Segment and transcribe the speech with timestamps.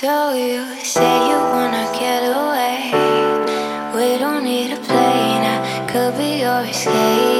[0.00, 2.90] So you say you wanna get away.
[3.94, 7.39] We don't need a plane, I could be your escape.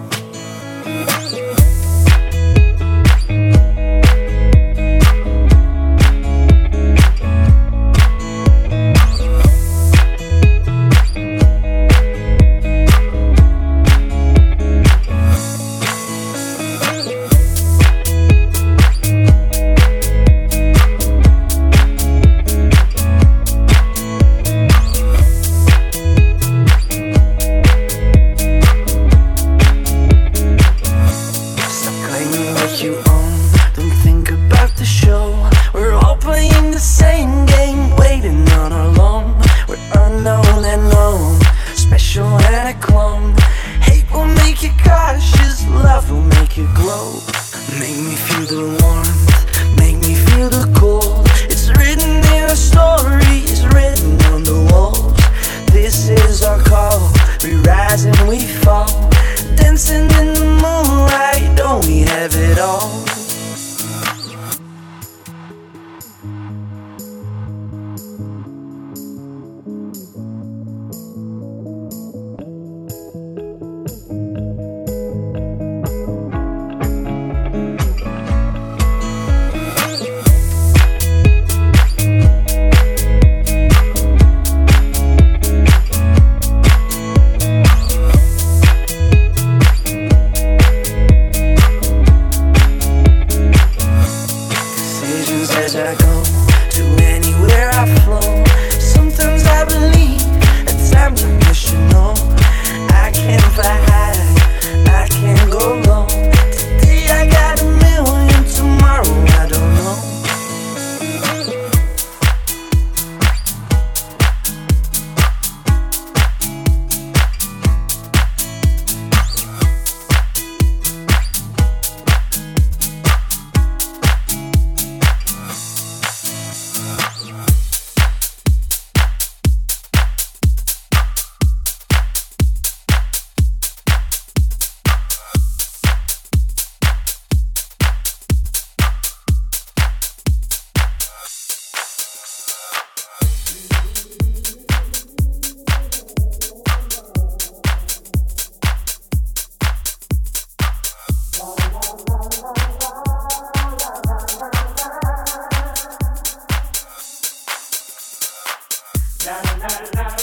[159.23, 160.20] Teu nome tem no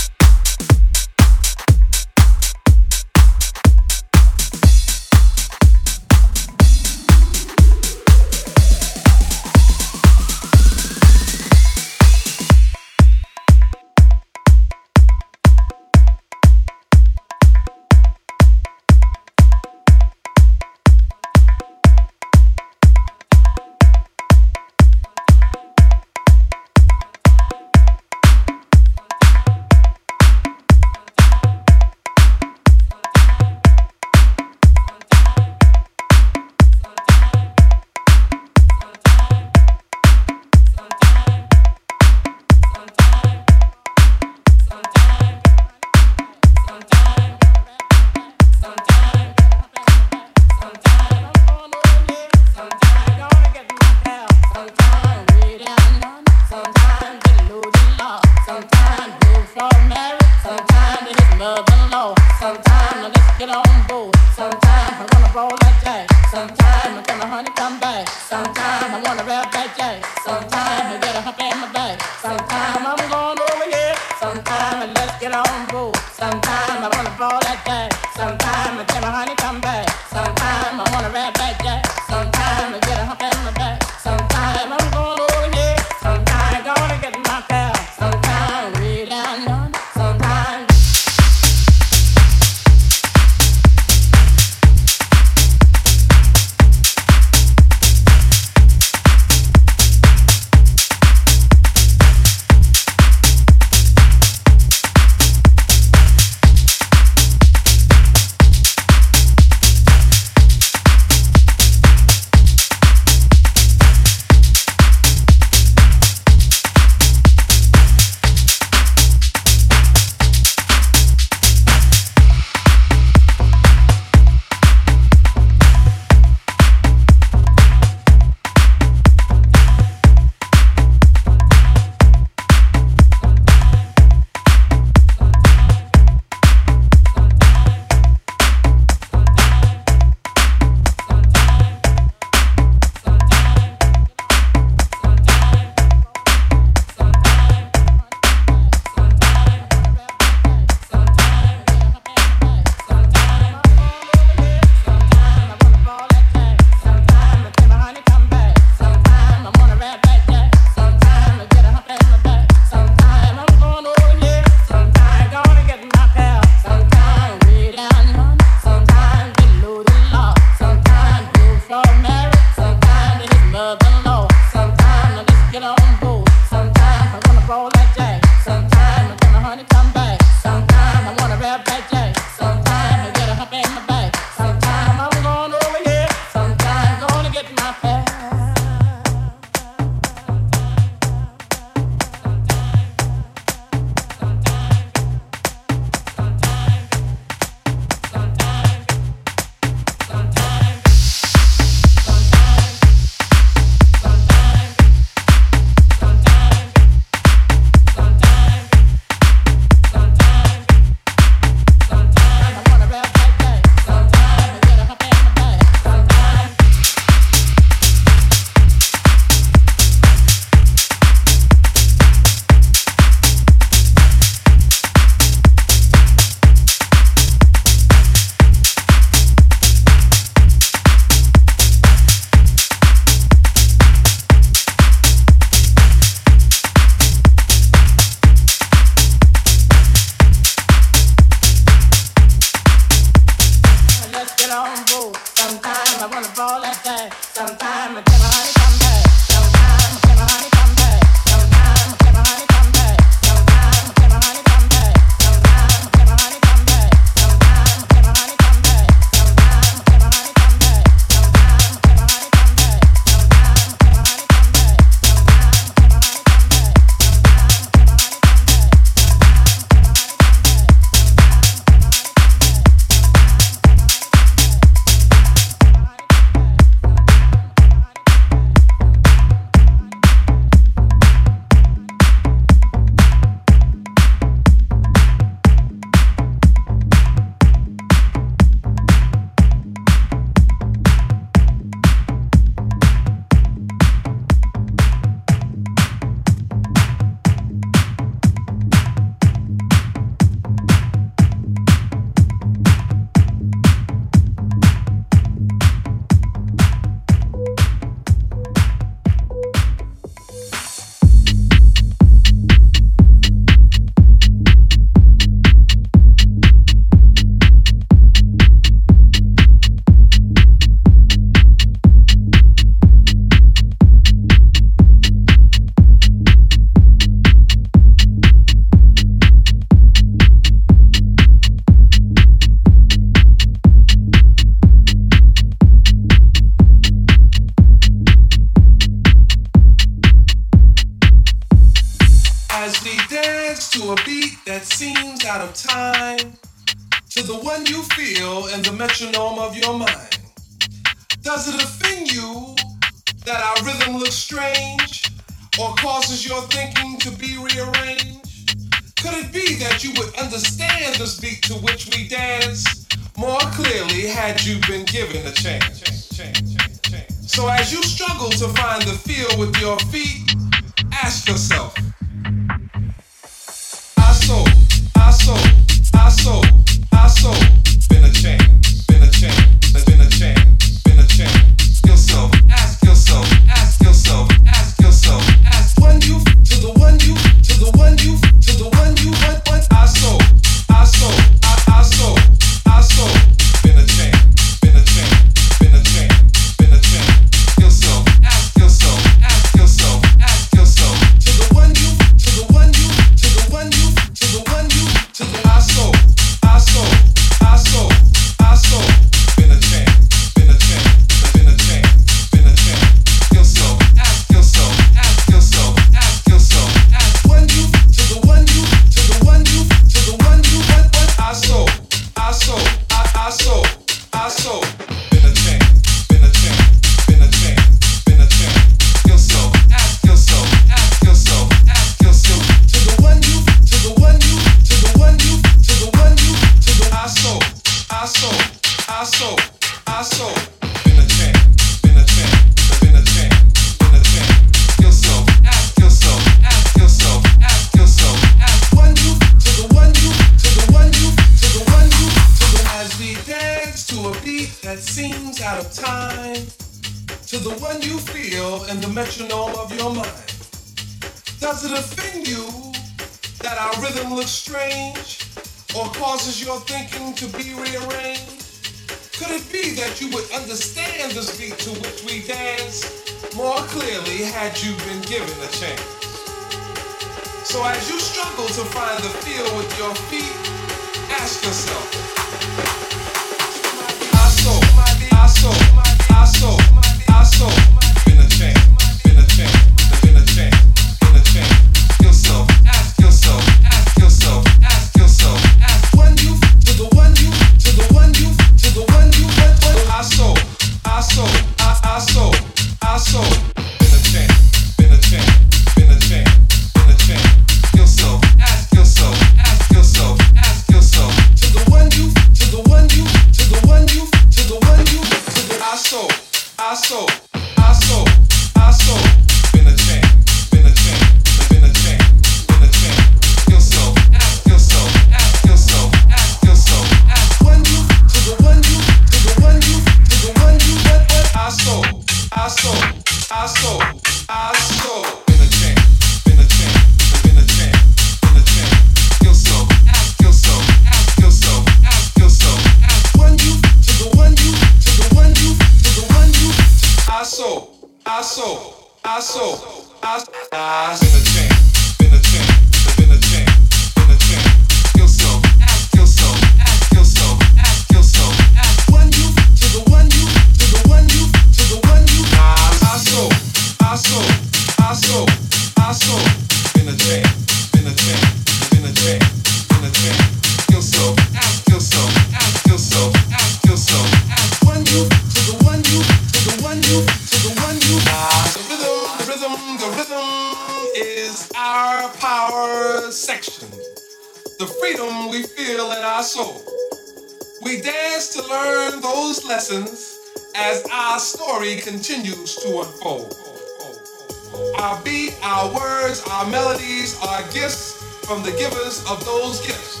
[595.42, 600.00] our words, our melodies, our gifts from the givers of those gifts.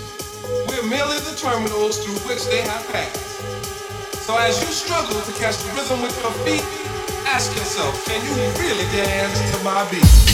[0.68, 3.16] We're merely the terminals through which they have passed.
[4.26, 6.64] So as you struggle to catch the rhythm with your feet,
[7.26, 10.31] ask yourself, can you really dance to my beat?